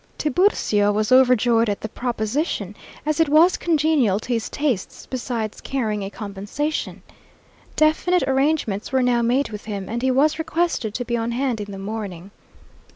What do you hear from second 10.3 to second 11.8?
requested to be on hand in the